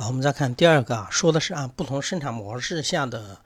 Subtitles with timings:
[0.00, 3.36] 好，我们再看第二个啊，说的是按不同生产模式下的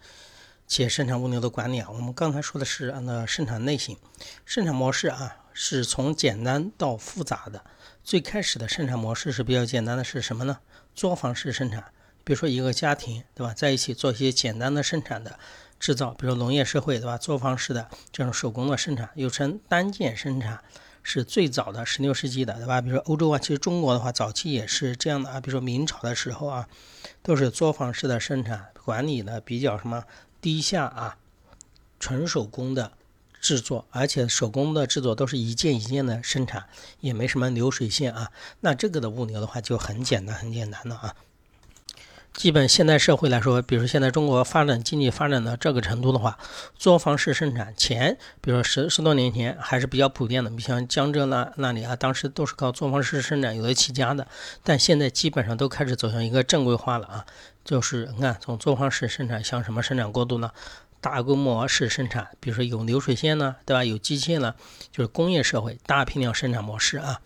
[0.69, 1.89] 企业生产物流的管理啊。
[1.91, 3.97] 我们刚才说的是按照生产类型，
[4.45, 7.65] 生产模式啊是从简单到复杂的。
[8.05, 10.61] 最开始的生产模式是比较简单的，是什么呢？
[10.95, 11.87] 作坊式生产，
[12.23, 15.37] 比如说一个家庭对吧，在一起做一些简单的生产的
[15.81, 20.63] 制造，比如农业社会对吧，作坊式的这种手工的生产，又称单件生产。
[21.07, 22.81] 是最早的十六世纪的，对吧？
[22.81, 25.41] 比如说欧洲啊，其实中国的话，早期也是这样的啊。
[25.41, 26.67] 比如说明朝的时候啊，
[27.23, 30.05] 都是作坊式的生产管理的比较什么
[30.41, 31.19] 低下啊，
[32.01, 32.93] 纯手工的
[33.41, 36.67] 制作，而且手工的制作都是一件一件的生产，
[37.01, 38.33] 也没什么流水线啊。
[38.61, 41.15] 那这个的物流的话就很简单，很简单的啊。
[42.35, 46.37] 基本现代社会来说，比如现在中国发展经济发展到这个程度的话，
[46.77, 50.51] 作坊式生产前，比如说十十多年前还是比较普遍的。
[50.51, 54.27] 你像江浙那那里啊，当时都是靠作坊式生产有的起家的，
[54.65, 57.25] 但现在基本上都开始走向一个正规化了啊。
[57.65, 60.51] 就是你看，从作坊式生产向什么生产过渡呢？
[61.01, 63.85] 大规模式生产，比如说有流水线呢，对吧？
[63.85, 64.55] 有机械呢，
[64.91, 67.21] 就是工业社会大批量生产模式啊。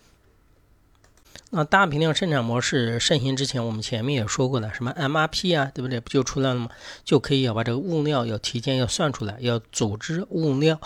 [1.51, 5.99] 那大批量生产模式盛行之前，我们前面也说过了，什么 MRP 啊，对不对？
[5.99, 6.69] 不就出来了吗？
[7.03, 10.79] 就可以要把这个物料要提前要算出来，要组织物料，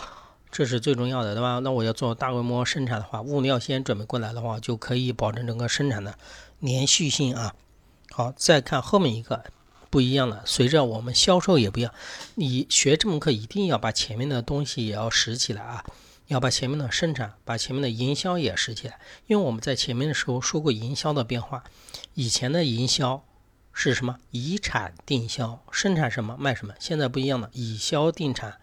[0.52, 1.60] 这是最重要的，对吧？
[1.60, 6.16] 那我要做大规模生产的话，物料先准备过来的话，就可以保证整个生产的
[6.60, 7.54] 连续性啊。
[8.12, 9.44] 好，再看后面一个
[9.90, 11.94] 不一样的，随着我们销售也不一样，
[12.36, 15.84] 你学这门课一定要把前面的东西也要拾起来啊。
[16.28, 21.64] 要把前面的生产，把前面的营销也拾起来，因为我们在前面的时候说过营销的变化。
[22.14, 23.24] 以前的营销
[23.72, 24.18] 是什么？
[24.32, 26.74] 以产定销，生产什么卖什么。
[26.80, 28.60] 现在不一样了，以销定产，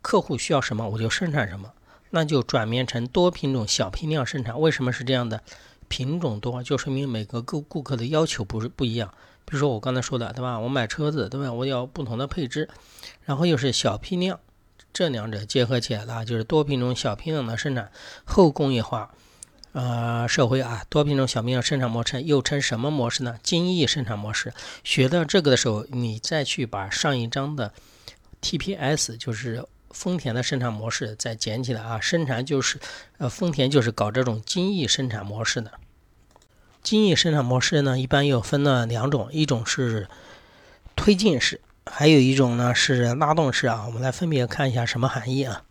[0.00, 1.72] 客户需要什么我就生产什么，
[2.10, 4.58] 那就转变成多品种、小批量生产。
[4.60, 5.42] 为什么是这样的？
[5.88, 9.12] 品种多就说明每个顾顾客的要求不是不一样。
[9.44, 10.58] 比如说我刚才说的，对吧？
[10.58, 11.52] 我买车子，对吧？
[11.52, 12.68] 我要不同的配置，
[13.22, 14.40] 然后又是小批量。
[14.96, 17.90] 这两者结合起来了，就是多品种小批量的生产
[18.24, 19.10] 后工业化，
[19.72, 23.38] 呃，社会啊，多品种小批量生产模式又称什么模式呢？
[23.42, 24.54] 精益生产模式。
[24.84, 27.74] 学到这个的时候，你再去把上一章的
[28.40, 32.00] TPS，就是丰田的生产模式再捡起来啊。
[32.00, 32.80] 生产就是，
[33.18, 35.72] 呃，丰田就是搞这种精益生产模式的。
[36.82, 40.08] 精益生产模式呢，一般又分了两种，一种是
[40.94, 41.60] 推进式。
[41.90, 45.62] 还有一种呢是拉动式啊，我们来分别看一下什么含义啊。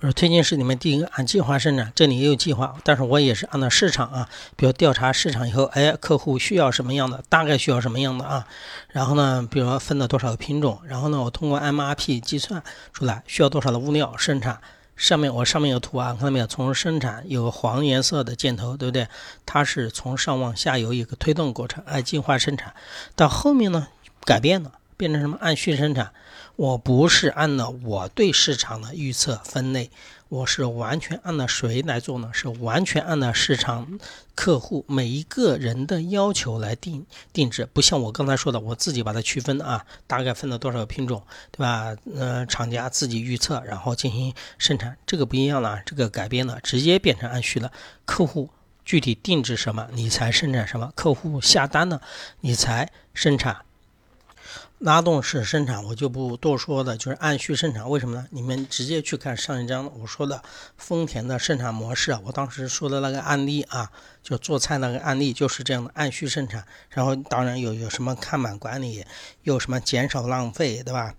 [0.00, 8.46] 比如推进式里面第一个按计划生产，这里也有计划，但是我也是按照市场啊，比如调查市场以后，哎，客户需要什么样的，大概需要什么样的啊，
[8.90, 14.60] 然后呢，比如分了多少个品种，然后呢，我通过 MRP 计算出来需要多少的物料生产。
[14.94, 16.46] 上面我上面有图啊，看到没有？
[16.46, 19.08] 从生产有个黄颜色的箭头，对不对？
[19.46, 22.74] 它是从上往下有一个推动过程，按计划生产，
[23.16, 23.88] 到后面呢
[24.24, 24.72] 改变了。
[24.98, 25.38] 变成什么？
[25.40, 26.12] 按需生产，
[26.56, 29.90] 我不是按照我对市场的预测分类，
[30.28, 32.30] 我是完全按照谁来做呢？
[32.34, 33.98] 是完全按照市场
[34.34, 41.22] 客户每一个人的要求来定定制，不像我刚才说的，我自己把它区分啊，大概分了多少个品种，
[41.52, 41.96] 对吧？
[42.14, 47.70] 呃，厂家自己预测，然后进行生产，这个不一样了，这个改变了，直接变成按需了。
[48.04, 48.50] 客户
[48.84, 52.02] 具体定制什么，你才生产什么；客户下单了，
[52.40, 53.67] 你才生产。
[54.78, 57.88] 拉动式生产我就不多说的，就是按需生产。
[57.88, 58.26] 为什么呢？
[58.30, 60.42] 你们直接去看上一章我说的
[60.76, 63.90] 丰田的生产模式啊，我当时说的那个案例啊，
[64.22, 66.64] 就做菜那个案例就是这样的按需生产。
[66.90, 69.04] 然后当然有有什么看板管理，
[69.42, 71.14] 有什么减少浪费，对吧？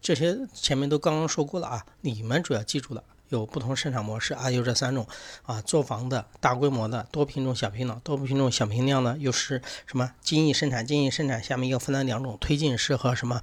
[0.00, 3.02] 这些前面都刚刚说过了啊，你们主要记住了。
[3.28, 5.06] 有不同生产模式啊，有这三种
[5.42, 10.86] 啊，作坊的大规模的多品种小批量，多品种小批量呢又是什么精益生产？
[10.86, 13.42] 精益生产下面又分了两种，推进式和什么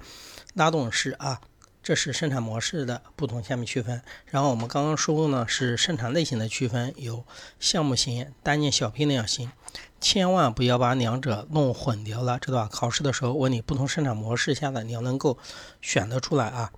[0.54, 1.40] 拉动式啊，
[1.82, 4.00] 这是生产模式的不同，下面区分。
[4.26, 7.24] 然后我们刚刚说过呢，是生产类型的区分，有
[7.60, 9.52] 项目型、单件小批量型，
[10.00, 12.68] 千万不要把两者弄混掉了，知道吧？
[12.72, 15.36] 考试的时候问你不同生产模式下的，你要能够
[15.82, 16.72] 选得出来啊。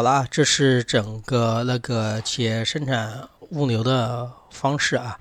[0.00, 5.18] 好了，这是整个那个企业生产物流的方式啊。